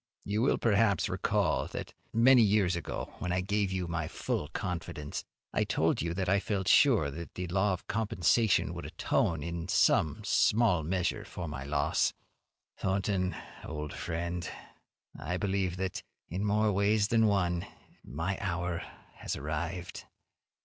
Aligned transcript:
You 0.25 0.41
will, 0.41 0.57
perhaps, 0.57 1.07
recall 1.09 1.67
that 1.67 1.93
many 2.11 2.41
years 2.41 2.75
ago, 2.75 3.13
when 3.19 3.31
I 3.31 3.41
gave 3.41 3.71
you 3.71 3.87
my 3.87 4.07
full 4.07 4.47
confidence, 4.47 5.23
I 5.53 5.63
told 5.63 6.01
you 6.01 6.15
that 6.15 6.27
I 6.27 6.39
felt 6.39 6.67
sure 6.67 7.11
that 7.11 7.35
the 7.35 7.45
law 7.49 7.73
of 7.73 7.85
compensation 7.85 8.73
would 8.73 8.87
atone 8.87 9.43
in 9.43 9.67
some 9.67 10.23
measure 10.89 11.23
for 11.23 11.47
my 11.47 11.63
loss. 11.65 12.13
Thornton, 12.79 13.35
old 13.63 13.93
friend, 13.93 14.49
I 15.19 15.37
believe 15.37 15.77
that, 15.77 16.01
in 16.29 16.43
more 16.43 16.71
ways 16.71 17.09
than 17.09 17.27
one, 17.27 17.67
my 18.03 18.39
hour 18.41 18.79
has 19.17 19.35
arrived. 19.35 20.05